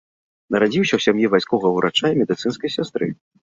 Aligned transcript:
Нарадзіўся 0.55 0.89
ў 0.95 1.03
сям'і 1.07 1.31
вайсковага 1.35 1.75
ўрача 1.77 2.07
і 2.15 2.19
медыцынскай 2.25 2.77
сястры. 2.81 3.15